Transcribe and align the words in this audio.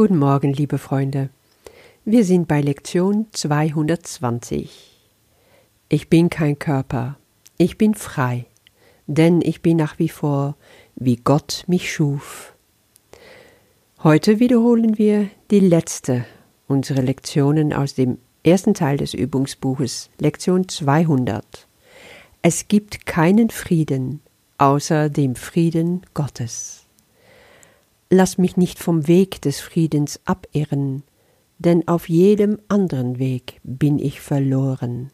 Guten 0.00 0.16
Morgen, 0.16 0.54
liebe 0.54 0.78
Freunde. 0.78 1.28
Wir 2.06 2.24
sind 2.24 2.48
bei 2.48 2.62
Lektion 2.62 3.26
220. 3.32 4.98
Ich 5.90 6.08
bin 6.08 6.30
kein 6.30 6.58
Körper, 6.58 7.18
ich 7.58 7.76
bin 7.76 7.94
frei, 7.94 8.46
denn 9.06 9.42
ich 9.42 9.60
bin 9.60 9.76
nach 9.76 9.98
wie 9.98 10.08
vor, 10.08 10.56
wie 10.96 11.16
Gott 11.16 11.64
mich 11.66 11.92
schuf. 11.92 12.54
Heute 14.02 14.40
wiederholen 14.40 14.96
wir 14.96 15.28
die 15.50 15.60
letzte 15.60 16.24
unserer 16.66 17.02
Lektionen 17.02 17.74
aus 17.74 17.92
dem 17.92 18.16
ersten 18.42 18.72
Teil 18.72 18.96
des 18.96 19.12
Übungsbuches, 19.12 20.08
Lektion 20.18 20.66
200. 20.66 21.68
Es 22.40 22.68
gibt 22.68 23.04
keinen 23.04 23.50
Frieden 23.50 24.22
außer 24.56 25.10
dem 25.10 25.36
Frieden 25.36 26.06
Gottes. 26.14 26.79
Lass 28.10 28.38
mich 28.38 28.56
nicht 28.56 28.80
vom 28.80 29.06
Weg 29.06 29.40
des 29.40 29.60
Friedens 29.60 30.20
abirren, 30.24 31.04
denn 31.58 31.86
auf 31.86 32.08
jedem 32.08 32.58
anderen 32.68 33.20
Weg 33.20 33.60
bin 33.62 34.00
ich 34.00 34.20
verloren, 34.20 35.10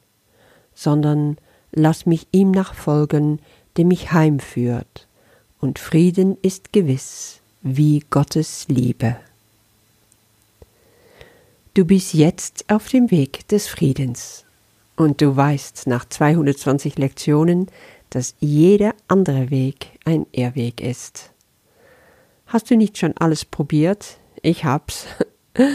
sondern 0.75 1.37
lass 1.73 2.07
mich 2.07 2.27
ihm 2.33 2.51
nachfolgen, 2.51 3.41
der 3.77 3.85
mich 3.85 4.13
heimführt, 4.13 5.07
und 5.61 5.79
Frieden 5.79 6.39
ist 6.41 6.73
gewiss 6.73 7.41
wie 7.61 8.03
Gottes 8.09 8.67
Liebe. 8.69 9.17
Du 11.75 11.85
bist 11.85 12.15
jetzt 12.15 12.65
auf 12.71 12.89
dem 12.89 13.11
Weg 13.11 13.47
des 13.49 13.69
Friedens. 13.69 14.47
Und 14.97 15.21
du 15.21 15.37
weißt 15.37 15.87
nach 15.87 16.09
220 16.09 16.97
Lektionen, 16.97 17.67
dass 18.09 18.35
jeder 18.41 18.95
andere 19.09 19.51
Weg 19.51 19.89
ein 20.07 20.25
Irrweg 20.33 20.81
ist. 20.81 21.33
Hast 22.47 22.71
du 22.71 22.77
nicht 22.77 22.97
schon 22.97 23.15
alles 23.19 23.45
probiert? 23.45 24.19
Ich 24.43 24.65
hab's. 24.65 25.07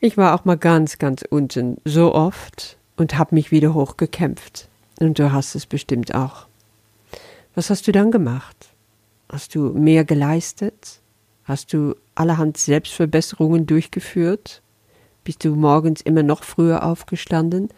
Ich 0.00 0.16
war 0.16 0.32
auch 0.32 0.44
mal 0.44 0.56
ganz, 0.56 0.98
ganz 0.98 1.24
unten, 1.28 1.78
so 1.84 2.14
oft, 2.14 2.76
und 2.96 3.18
hab 3.18 3.32
mich 3.32 3.50
wieder 3.50 3.74
hochgekämpft. 3.74 4.68
Und 5.00 5.18
du 5.18 5.32
hast 5.32 5.56
es 5.56 5.66
bestimmt 5.66 6.14
auch. 6.14 6.46
Was 7.56 7.68
hast 7.68 7.88
du 7.88 7.90
dann 7.90 8.12
gemacht? 8.12 8.68
Hast 9.28 9.56
du 9.56 9.72
mehr 9.72 10.04
geleistet? 10.04 11.00
Hast 11.42 11.72
du 11.72 11.96
allerhand 12.14 12.58
Selbstverbesserungen 12.58 13.66
durchgeführt? 13.66 14.62
Bist 15.24 15.44
du 15.44 15.56
morgens 15.56 16.00
immer 16.00 16.22
noch 16.22 16.44
früher 16.44 16.84
aufgestanden? 16.84 17.68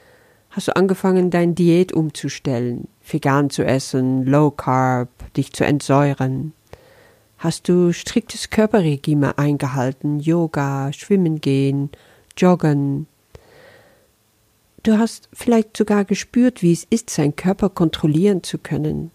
Hast 0.51 0.69
du 0.69 0.77
angefangen, 0.77 1.31
dein 1.31 1.55
Diät 1.55 1.93
umzustellen, 1.93 2.87
vegan 3.11 3.49
zu 3.49 3.65
essen, 3.65 4.27
low 4.27 4.51
carb, 4.51 5.09
dich 5.35 5.55
zu 5.55 5.65
entsäuren? 5.65 6.53
Hast 7.41 7.71
du 7.71 7.95
striktes 7.95 8.51
Körperregime 8.51 9.39
eingehalten, 9.39 10.21
Yoga, 10.21 10.93
Schwimmen 10.93 11.41
gehen, 11.41 11.89
Joggen? 12.37 13.07
Du 14.83 14.99
hast 14.99 15.31
vielleicht 15.33 15.75
sogar 15.75 16.05
gespürt, 16.05 16.61
wie 16.61 16.75
es 16.75 16.85
ist, 16.91 17.09
seinen 17.09 17.37
Körper 17.37 17.71
kontrollieren 17.71 18.43
zu 18.43 18.59
können. 18.59 19.11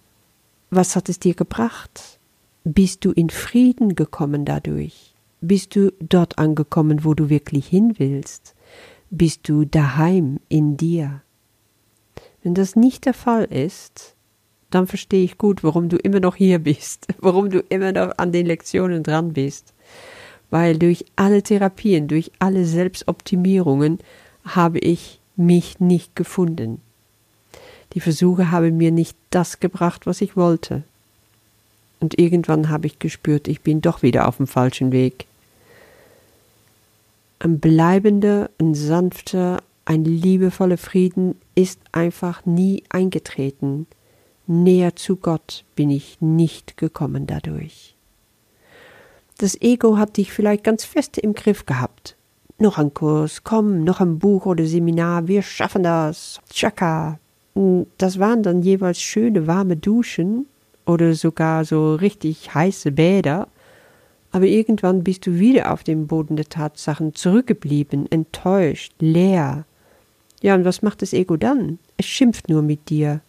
Was 0.71 0.95
hat 0.95 1.07
es 1.07 1.19
dir 1.19 1.35
gebracht? 1.35 2.17
Bist 2.63 3.05
du 3.05 3.11
in 3.11 3.29
Frieden 3.29 3.93
gekommen 3.93 4.43
dadurch? 4.43 5.13
Bist 5.41 5.75
du 5.75 5.93
dort 5.99 6.39
angekommen, 6.39 7.05
wo 7.05 7.13
du 7.13 7.29
wirklich 7.29 7.67
hin 7.67 7.93
willst? 7.99 8.55
Bist 9.11 9.47
du 9.47 9.65
daheim 9.65 10.39
in 10.49 10.77
dir? 10.77 11.21
Wenn 12.41 12.55
das 12.55 12.75
nicht 12.75 13.05
der 13.05 13.13
Fall 13.13 13.45
ist, 13.45 14.14
dann 14.71 14.87
verstehe 14.87 15.23
ich 15.23 15.37
gut, 15.37 15.63
warum 15.63 15.89
du 15.89 15.97
immer 15.97 16.19
noch 16.19 16.35
hier 16.35 16.59
bist, 16.59 17.07
warum 17.19 17.49
du 17.49 17.59
immer 17.69 17.91
noch 17.91 18.17
an 18.17 18.31
den 18.31 18.45
Lektionen 18.45 19.03
dran 19.03 19.33
bist. 19.33 19.73
Weil 20.49 20.77
durch 20.77 21.05
alle 21.15 21.43
Therapien, 21.43 22.07
durch 22.07 22.31
alle 22.39 22.65
Selbstoptimierungen 22.65 23.99
habe 24.43 24.79
ich 24.79 25.19
mich 25.35 25.79
nicht 25.79 26.15
gefunden. 26.15 26.81
Die 27.93 27.99
Versuche 27.99 28.51
haben 28.51 28.77
mir 28.77 28.91
nicht 28.91 29.17
das 29.31 29.59
gebracht, 29.59 30.05
was 30.05 30.21
ich 30.21 30.35
wollte. 30.35 30.83
Und 31.99 32.19
irgendwann 32.19 32.69
habe 32.69 32.87
ich 32.87 32.99
gespürt, 32.99 33.47
ich 33.47 33.61
bin 33.61 33.81
doch 33.81 34.03
wieder 34.03 34.27
auf 34.27 34.37
dem 34.37 34.47
falschen 34.47 34.91
Weg 34.91 35.25
ein 37.39 37.59
bleibender, 37.59 38.49
ein 38.59 38.73
sanfter, 38.73 39.61
ein 39.85 40.03
liebevoller 40.03 40.77
Frieden 40.77 41.35
ist 41.53 41.79
einfach 41.91 42.45
nie 42.45 42.83
eingetreten. 42.89 43.85
Näher 44.47 44.95
zu 44.95 45.15
Gott 45.15 45.65
bin 45.75 45.89
ich 45.89 46.21
nicht 46.21 46.77
gekommen 46.77 47.27
dadurch. 47.27 47.95
Das 49.37 49.59
Ego 49.61 49.97
hat 49.97 50.17
dich 50.17 50.31
vielleicht 50.31 50.63
ganz 50.63 50.85
fest 50.85 51.17
im 51.17 51.33
Griff 51.33 51.65
gehabt. 51.65 52.15
Noch 52.57 52.77
ein 52.77 52.93
Kurs, 52.93 53.43
komm, 53.43 53.83
noch 53.83 53.99
ein 53.99 54.19
Buch 54.19 54.45
oder 54.45 54.65
Seminar, 54.65 55.27
wir 55.27 55.41
schaffen 55.41 55.83
das. 55.83 56.39
Chaka. 56.49 57.19
Das 57.97 58.19
waren 58.19 58.43
dann 58.43 58.61
jeweils 58.61 59.01
schöne 59.01 59.47
warme 59.47 59.77
Duschen 59.77 60.45
oder 60.85 61.13
sogar 61.15 61.65
so 61.65 61.95
richtig 61.95 62.53
heiße 62.53 62.91
Bäder 62.91 63.47
aber 64.35 64.47
irgendwann 64.47 65.01
bist 65.01 65.25
du 65.27 65.39
wieder 65.39 65.71
auf 65.71 65.85
dem 65.85 66.07
Boden 66.07 66.35
der 66.35 66.49
Tatsachen 66.49 67.15
zurückgeblieben, 67.15 68.11
enttäuscht, 68.11 68.91
leer. 68.99 69.63
Ja, 70.41 70.55
und 70.55 70.65
was 70.65 70.81
macht 70.81 71.01
das 71.01 71.13
Ego 71.13 71.37
dann? 71.37 71.79
Es 71.95 72.05
schimpft 72.05 72.49
nur 72.49 72.61
mit 72.61 72.89
dir. 72.89 73.21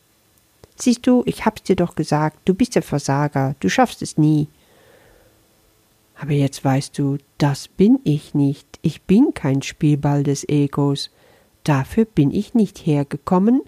Siehst 0.76 1.06
du, 1.06 1.22
ich 1.26 1.46
hab's 1.46 1.62
dir 1.62 1.76
doch 1.76 1.94
gesagt, 1.96 2.38
du 2.44 2.54
bist 2.54 2.74
der 2.74 2.82
Versager, 2.82 3.56
du 3.60 3.68
schaffst 3.68 4.02
es 4.02 4.18
nie. 4.18 4.48
Aber 6.18 6.32
jetzt 6.32 6.64
weißt 6.64 6.98
du, 6.98 7.18
das 7.38 7.68
bin 7.68 7.98
ich 8.04 8.34
nicht, 8.34 8.66
ich 8.82 9.02
bin 9.02 9.34
kein 9.34 9.62
Spielball 9.62 10.22
des 10.22 10.48
Egos, 10.48 11.10
dafür 11.64 12.04
bin 12.04 12.30
ich 12.30 12.54
nicht 12.54 12.78
hergekommen, 12.86 13.62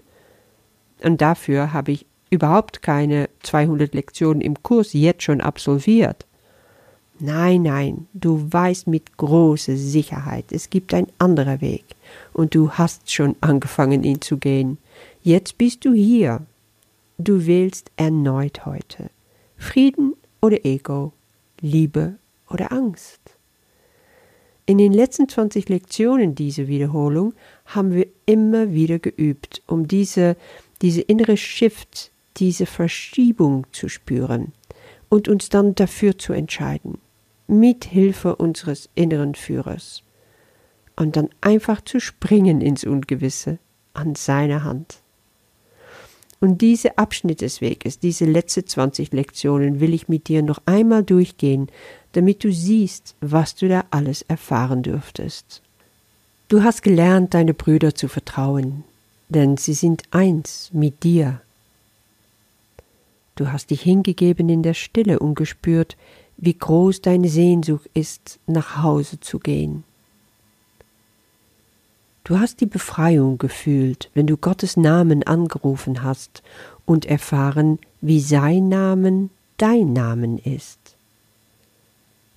und 1.03 1.21
dafür 1.21 1.73
habe 1.73 1.91
ich 1.93 2.05
überhaupt 2.29 2.81
keine 2.81 3.29
200 3.43 3.93
Lektionen 3.93 4.41
im 4.41 4.61
Kurs 4.61 4.93
jetzt 4.93 5.23
schon 5.23 5.41
absolviert. 5.41 6.25
Nein, 7.19 7.63
nein, 7.63 8.07
du 8.13 8.47
weißt 8.49 8.87
mit 8.87 9.17
großer 9.17 9.75
Sicherheit, 9.75 10.51
es 10.51 10.69
gibt 10.69 10.93
ein 10.93 11.07
anderer 11.17 11.61
Weg, 11.61 11.85
und 12.33 12.55
du 12.55 12.71
hast 12.71 13.11
schon 13.11 13.35
angefangen, 13.41 14.03
ihn 14.03 14.21
zu 14.21 14.37
gehen. 14.37 14.77
Jetzt 15.21 15.57
bist 15.57 15.85
du 15.85 15.93
hier. 15.93 16.45
Du 17.21 17.45
wählst 17.45 17.91
erneut 17.97 18.65
heute. 18.65 19.09
Frieden 19.57 20.13
oder 20.41 20.65
Ego, 20.65 21.11
Liebe 21.59 22.15
oder 22.49 22.71
Angst. 22.71 23.19
In 24.65 24.77
den 24.77 24.93
letzten 24.93 25.27
20 25.27 25.67
Lektionen 25.67 26.33
dieser 26.33 26.69
Wiederholung 26.69 27.33
haben 27.65 27.93
wir 27.93 28.07
immer 28.25 28.71
wieder 28.71 28.99
geübt, 28.99 29.61
um 29.67 29.85
diese, 29.85 30.37
diese 30.81 31.01
innere 31.01 31.35
Shift, 31.35 32.11
diese 32.37 32.65
Verschiebung 32.65 33.67
zu 33.73 33.89
spüren 33.89 34.53
und 35.09 35.27
uns 35.27 35.49
dann 35.49 35.75
dafür 35.75 36.17
zu 36.17 36.31
entscheiden 36.31 36.99
mit 37.47 37.83
Hilfe 37.83 38.37
unseres 38.37 38.87
inneren 38.95 39.35
Führers 39.35 40.03
und 40.95 41.17
dann 41.17 41.27
einfach 41.41 41.81
zu 41.81 41.99
springen 41.99 42.61
ins 42.61 42.85
Ungewisse 42.85 43.59
an 43.93 44.15
seiner 44.15 44.63
Hand. 44.63 45.01
Und 46.39 46.61
diese 46.61 46.97
Abschnitt 46.97 47.41
des 47.41 47.59
Weges, 47.59 47.99
diese 47.99 48.25
letzten 48.25 48.65
20 48.65 49.11
Lektionen 49.11 49.79
will 49.81 49.93
ich 49.93 50.07
mit 50.07 50.29
dir 50.29 50.41
noch 50.41 50.61
einmal 50.65 51.03
durchgehen, 51.03 51.67
damit 52.13 52.43
du 52.43 52.51
siehst, 52.51 53.15
was 53.19 53.55
du 53.55 53.67
da 53.67 53.85
alles 53.91 54.21
erfahren 54.23 54.81
dürftest. 54.81 55.61
Du 56.47 56.63
hast 56.63 56.81
gelernt, 56.81 57.33
deine 57.33 57.53
Brüder 57.53 57.93
zu 57.93 58.07
vertrauen, 58.07 58.83
denn 59.27 59.57
sie 59.57 59.73
sind 59.73 60.03
eins 60.11 60.69
mit 60.73 61.03
dir. 61.03 61.41
Du 63.35 63.51
hast 63.51 63.69
dich 63.69 63.81
hingegeben 63.81 64.49
in 64.49 64.63
der 64.63 64.73
Stille 64.73 65.19
und 65.19 65.35
gespürt, 65.35 65.97
wie 66.37 66.53
groß 66.53 67.01
deine 67.01 67.27
Sehnsucht 67.27 67.89
ist, 67.93 68.39
nach 68.47 68.81
Hause 68.81 69.19
zu 69.19 69.39
gehen. 69.39 69.83
Du 72.29 72.39
hast 72.39 72.61
die 72.61 72.67
Befreiung 72.67 73.39
gefühlt, 73.39 74.11
wenn 74.13 74.27
du 74.27 74.37
Gottes 74.37 74.77
Namen 74.77 75.23
angerufen 75.23 76.03
hast 76.03 76.43
und 76.85 77.07
erfahren, 77.07 77.79
wie 78.01 78.19
sein 78.19 78.69
Namen 78.69 79.31
dein 79.57 79.93
Namen 79.93 80.37
ist. 80.37 80.77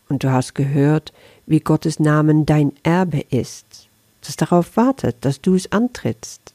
Und 0.08 0.24
du 0.24 0.32
hast 0.32 0.54
gehört, 0.54 1.12
wie 1.44 1.60
Gottes 1.60 2.00
Namen 2.00 2.46
dein 2.46 2.72
Erbe 2.82 3.20
ist, 3.28 3.66
das 4.22 4.36
darauf 4.36 4.78
wartet, 4.78 5.16
dass 5.20 5.42
du 5.42 5.54
es 5.54 5.70
antrittst. 5.72 6.54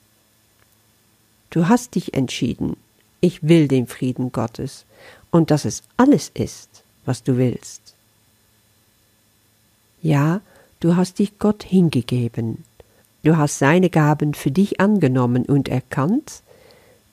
Du 1.51 1.68
hast 1.68 1.94
dich 1.94 2.16
entschieden, 2.16 2.75
ich 3.22 3.44
will 3.44 3.68
den 3.68 3.86
Frieden 3.86 4.31
Gottes 4.31 4.83
und 5.30 5.51
dass 5.51 5.63
es 5.63 5.83
alles 5.95 6.31
ist, 6.33 6.81
was 7.06 7.22
du 7.22 7.38
willst. 7.38 7.94
Ja, 10.01 10.42
du 10.80 10.95
hast 10.95 11.19
dich 11.19 11.38
Gott 11.38 11.62
hingegeben. 11.62 12.63
Du 13.24 13.38
hast 13.38 13.60
seine 13.60 13.90
Gaben 13.90 14.34
für 14.34 14.52
dich 14.52 14.80
angenommen 14.80 15.46
und 15.46 15.69
erkannt, 15.69 16.42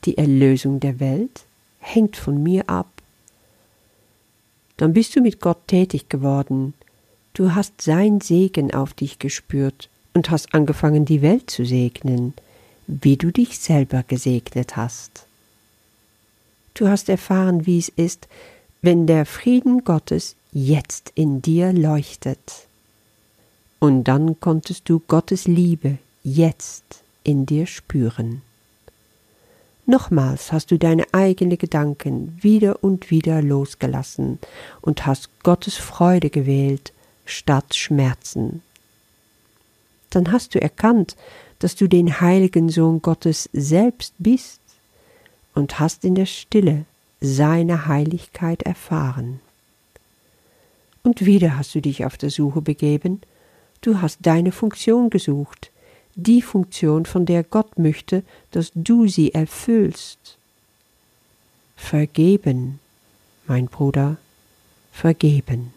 die 0.05 0.19
Erlösung 0.19 0.81
der 0.81 1.01
Welt 1.01 1.45
hängt 1.81 2.17
von 2.17 2.43
mir 2.43 2.69
ab. 2.69 2.89
Dann 4.77 4.93
bist 4.93 5.17
du 5.17 5.21
mit 5.21 5.41
Gott 5.41 5.67
tätig 5.67 6.09
geworden, 6.09 6.75
Du 7.35 7.53
hast 7.57 7.83
sein 7.83 8.21
Segen 8.21 8.73
auf 8.73 8.95
dich 8.95 9.19
gespürt 9.19 9.89
und 10.15 10.31
hast 10.31 10.55
angefangen, 10.55 11.05
die 11.05 11.21
Welt 11.21 11.51
zu 11.51 11.67
segnen, 11.67 12.33
wie 12.87 13.17
du 13.17 13.33
dich 13.33 13.59
selber 13.59 14.05
gesegnet 14.07 14.77
hast. 14.77 15.27
Du 16.75 16.87
hast 16.87 17.09
erfahren, 17.09 17.67
wie 17.67 17.79
es 17.79 17.89
ist, 17.89 18.29
wenn 18.83 19.09
der 19.09 19.27
Frieden 19.27 19.83
Gottes 19.83 20.37
jetzt 20.53 21.11
in 21.17 21.43
dir 21.43 21.73
leuchtet. 21.73 22.69
Und 23.85 24.05
dann 24.05 24.41
konntest 24.41 24.89
du 24.89 24.99
Gottes 24.99 25.47
Liebe 25.47 25.99
jetzt 26.23 27.03
in 27.23 27.45
dir 27.45 27.67
spüren. 27.67 28.41
Nochmals 29.85 30.53
hast 30.53 30.71
du 30.71 30.79
deine 30.79 31.05
eigenen 31.13 31.59
Gedanken 31.59 32.39
wieder 32.41 32.83
und 32.83 33.11
wieder 33.11 33.43
losgelassen 33.43 34.39
und 34.81 35.05
hast 35.05 35.29
Gottes 35.43 35.77
Freude 35.77 36.31
gewählt 36.31 36.95
statt 37.27 37.75
Schmerzen. 37.75 38.63
Dann 40.09 40.33
hast 40.33 40.55
du 40.55 40.63
erkannt, 40.63 41.15
dass 41.59 41.77
du 41.77 41.87
den 41.87 42.23
heiligen 42.23 42.71
Sohn 42.71 43.03
Gottes 43.03 43.51
selbst 43.53 44.15
bist 44.17 44.63
und 45.55 45.79
hast 45.79 46.07
in 46.07 46.15
der 46.15 46.25
Stille 46.25 46.87
seine 47.21 47.87
Heiligkeit 47.87 48.63
erfahren. 48.63 49.41
Und 51.03 51.27
wieder 51.27 51.59
hast 51.59 51.75
du 51.75 51.83
dich 51.83 52.07
auf 52.07 52.17
der 52.17 52.31
Suche 52.31 52.63
begeben, 52.63 53.21
du 53.87 54.01
hast 54.01 54.19
deine 54.23 54.53
Funktion 54.53 55.11
gesucht, 55.11 55.71
die 56.15 56.43
Funktion, 56.43 57.07
von 57.07 57.27
der 57.27 57.43
Gott 57.43 57.79
möchte, 57.79 58.23
dass 58.53 58.71
du 58.75 59.09
sie 59.09 59.35
erfüllst. 59.35 60.39
Vergeben, 61.77 62.79
mein 63.47 63.67
Bruder, 63.67 64.17
vergeben. 64.93 65.73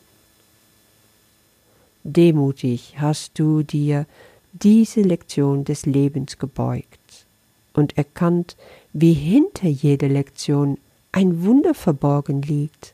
Demutig 2.04 2.96
hast 2.98 3.38
du 3.40 3.64
dir 3.64 4.06
diese 4.54 5.02
Lektion 5.02 5.66
des 5.66 5.86
Lebens 5.86 6.38
gebeugt 6.38 7.26
und 7.74 7.98
erkannt, 7.98 8.56
wie 8.94 9.14
hinter 9.14 9.68
jeder 9.68 10.08
Lektion 10.08 10.78
ein 11.12 11.44
Wunder 11.44 11.74
verborgen 11.74 12.42
liegt. 12.42 12.94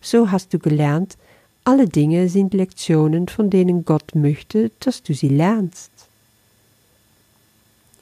So 0.00 0.30
hast 0.30 0.52
du 0.52 0.58
gelernt, 0.58 1.16
alle 1.64 1.88
Dinge 1.88 2.28
sind 2.28 2.54
Lektionen, 2.54 3.28
von 3.28 3.50
denen 3.50 3.84
Gott 3.84 4.14
möchte, 4.14 4.70
dass 4.80 5.02
du 5.02 5.14
sie 5.14 5.28
lernst. 5.28 5.90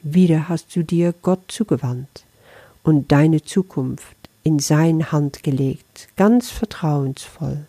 Wieder 0.02 0.48
hast 0.48 0.76
du 0.76 0.84
dir 0.84 1.12
Gott 1.22 1.40
zugewandt 1.48 2.24
und 2.84 3.10
deine 3.10 3.42
Zukunft 3.42 4.16
in 4.44 4.60
seine 4.60 5.10
Hand 5.10 5.42
gelegt, 5.42 6.08
ganz 6.16 6.50
vertrauensvoll. 6.50 7.66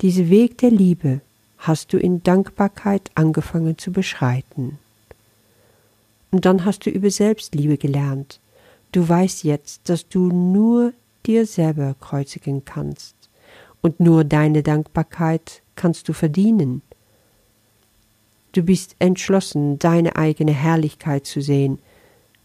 Diese 0.00 0.30
Weg 0.30 0.58
der 0.58 0.70
Liebe 0.70 1.20
hast 1.58 1.92
du 1.92 1.98
in 1.98 2.22
Dankbarkeit 2.22 3.10
angefangen 3.14 3.76
zu 3.78 3.90
beschreiten. 3.90 4.78
Und 6.30 6.44
dann 6.44 6.64
hast 6.64 6.86
du 6.86 6.90
über 6.90 7.10
Selbstliebe 7.10 7.78
gelernt. 7.78 8.38
Du 8.92 9.08
weißt 9.08 9.42
jetzt, 9.42 9.88
dass 9.88 10.08
du 10.08 10.28
nur 10.28 10.92
dir 11.26 11.46
selber 11.46 11.96
kreuzigen 12.00 12.64
kannst 12.64 13.15
und 13.86 14.00
nur 14.00 14.24
deine 14.24 14.64
Dankbarkeit 14.64 15.62
kannst 15.76 16.08
du 16.08 16.12
verdienen. 16.12 16.82
Du 18.50 18.64
bist 18.64 18.96
entschlossen, 18.98 19.78
deine 19.78 20.16
eigene 20.16 20.50
Herrlichkeit 20.50 21.24
zu 21.24 21.40
sehen. 21.40 21.78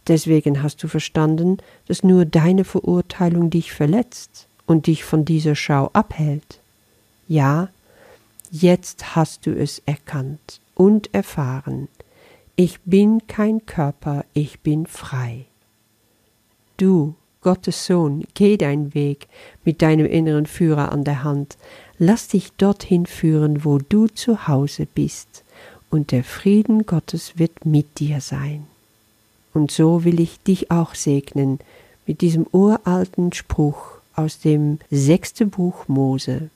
Deswegen 0.08 0.62
hast 0.62 0.84
du 0.84 0.88
verstanden, 0.88 1.58
dass 1.88 2.04
nur 2.04 2.26
deine 2.26 2.64
Verurteilung 2.64 3.50
dich 3.50 3.74
verletzt 3.74 4.46
und 4.68 4.86
dich 4.86 5.04
von 5.04 5.26
dieser 5.26 5.56
Schau 5.56 5.90
abhält. 5.94 6.60
Ja, 7.28 7.70
jetzt 8.52 9.16
hast 9.16 9.48
du 9.48 9.58
es 9.58 9.82
erkannt 9.88 10.62
und 10.76 11.12
erfahren. 11.12 11.88
Ich 12.56 12.80
bin 12.82 13.26
kein 13.26 13.66
Körper, 13.66 14.26
ich 14.34 14.60
bin 14.60 14.86
frei. 14.86 15.46
Du, 16.78 17.16
Gottes 17.42 17.86
Sohn, 17.86 18.24
geh 18.34 18.58
deinen 18.58 18.94
Weg 18.94 19.28
mit 19.66 19.82
deinem 19.82 20.06
inneren 20.06 20.46
Führer 20.46 20.92
an 20.92 21.04
der 21.04 21.24
Hand. 21.24 21.58
Lass 21.98 22.28
dich 22.28 22.52
dorthin 22.54 23.06
führen, 23.06 23.66
wo 23.66 23.80
du 23.80 24.08
zu 24.08 24.48
Hause 24.48 24.86
bist 24.86 25.44
und 25.90 26.12
der 26.12 26.24
Frieden 26.24 26.86
Gottes 26.86 27.38
wird 27.38 27.66
mit 27.66 28.00
dir 28.00 28.22
sein. 28.22 28.66
Und 29.54 29.72
so 29.72 30.04
will 30.04 30.20
ich 30.20 30.40
dich 30.42 30.72
auch 30.72 30.96
segnen 30.96 31.60
mit 32.08 32.22
diesem 32.22 32.48
uralten 32.52 33.34
Spruch 33.34 33.98
aus 34.16 34.40
dem 34.40 34.80
sechsten 34.90 35.50
Buch 35.50 35.88
Mose. 35.88 36.50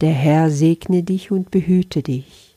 Der 0.00 0.12
Herr 0.12 0.50
segne 0.50 1.02
dich 1.02 1.30
und 1.30 1.50
behüte 1.50 2.02
dich. 2.02 2.54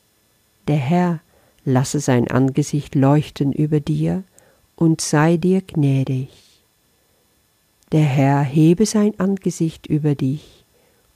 Der 0.67 0.77
Herr 0.77 1.19
lasse 1.63 1.99
sein 1.99 2.27
Angesicht 2.29 2.95
leuchten 2.95 3.51
über 3.51 3.79
dir 3.79 4.23
und 4.75 5.01
sei 5.01 5.37
dir 5.37 5.61
gnädig. 5.61 6.44
Der 7.91 8.03
Herr 8.03 8.41
hebe 8.41 8.85
sein 8.85 9.19
Angesicht 9.19 9.85
über 9.85 10.15
dich 10.15 10.63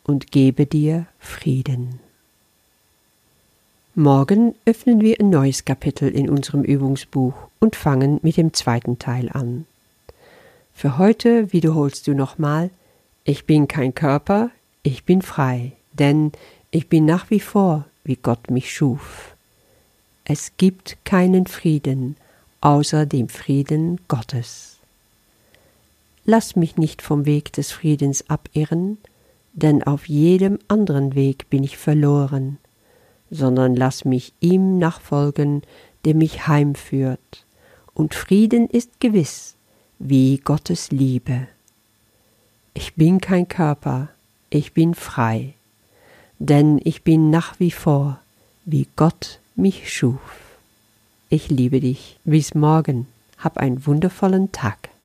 und 0.04 0.32
gebe 0.32 0.66
dir 0.66 1.08
Frieden. 1.20 2.00
Morgen 3.96 4.56
öffnen 4.66 5.02
wir 5.02 5.20
ein 5.20 5.30
neues 5.30 5.66
Kapitel 5.66 6.10
in 6.10 6.30
unserem 6.30 6.64
Übungsbuch 6.64 7.34
und 7.60 7.76
fangen 7.76 8.20
mit 8.22 8.38
dem 8.38 8.54
zweiten 8.54 9.00
Teil 9.00 9.30
an. 9.30 9.66
Für 10.74 10.98
heute 10.98 11.52
wiederholst 11.52 12.08
du 12.08 12.14
nochmal, 12.14 12.70
ich 13.26 13.46
bin 13.46 13.68
kein 13.68 13.94
Körper, 13.94 14.52
ich 14.84 15.04
bin 15.04 15.22
frei, 15.22 15.74
denn 15.92 16.32
ich 16.72 16.88
bin 16.88 17.04
nach 17.06 17.30
wie 17.30 17.42
vor, 17.42 17.86
wie 18.04 18.16
Gott 18.16 18.50
mich 18.50 18.74
schuf. 18.74 19.36
Es 20.24 20.54
gibt 20.58 20.98
keinen 21.04 21.48
Frieden 21.48 22.16
außer 22.62 23.06
dem 23.06 23.28
Frieden 23.28 24.00
Gottes. 24.08 24.79
Lass 26.32 26.56
mich 26.56 26.78
nicht 26.78 27.02
vom 27.02 27.26
Weg 27.26 27.54
des 27.54 27.72
Friedens 27.72 28.30
abirren, 28.30 29.00
denn 29.54 29.82
auf 29.84 30.08
jedem 30.08 30.60
anderen 30.68 31.16
Weg 31.16 31.50
bin 31.50 31.64
ich 31.64 31.78
verloren 31.78 32.60
sondern 33.32 33.76
lass 33.76 34.06
mich 34.06 34.34
ihm 34.40 34.78
nachfolgen, 34.78 35.64
der 36.06 36.16
mich 36.16 36.48
heimführt, 36.48 37.46
und 37.94 38.14
Frieden 38.14 38.68
ist 38.68 39.00
gewiss 39.00 39.56
wie 40.00 40.38
Gottes 40.38 40.92
Liebe. 40.92 41.48
Ich 42.74 42.96
bin 42.96 43.20
kein 43.20 43.48
Körper, 43.48 44.10
ich 44.50 44.74
bin 44.74 44.96
frei, 44.96 45.54
denn 46.40 46.80
ich 46.84 47.04
bin 47.04 47.30
nach 47.30 47.60
wie 47.60 47.72
vor, 47.72 48.20
wie 48.66 48.88
Gott 48.96 49.40
mich 49.56 49.92
schuf. 49.92 50.20
Ich 51.30 51.50
liebe 51.50 51.80
dich. 51.80 52.18
Bis 52.24 52.56
morgen. 52.56 53.08
Hab 53.38 53.58
einen 53.58 53.86
wundervollen 53.86 54.52
Tag. 54.52 54.89